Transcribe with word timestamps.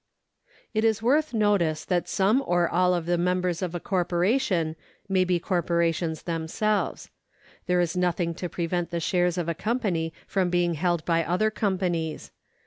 It 0.73 0.83
is 0.83 1.03
worth 1.03 1.31
notice 1.31 1.85
that 1.85 2.09
some 2.09 2.43
or 2.47 2.67
all 2.67 2.95
of 2.95 3.05
the 3.05 3.19
members 3.19 3.61
of 3.61 3.75
a 3.75 3.79
corporation 3.79 4.75
may 5.07 5.23
be 5.23 5.37
corporations 5.39 6.23
themselves. 6.23 7.11
There 7.67 7.79
is 7.81 7.95
nothing 7.95 8.33
to 8.33 8.49
prevent 8.49 8.89
the 8.89 8.99
shares 8.99 9.37
of 9.37 9.47
a 9.47 9.53
company 9.53 10.11
from 10.25 10.49
being 10.49 10.73
held 10.73 11.05
by 11.05 11.23
other 11.23 11.51
companies. 11.51 12.31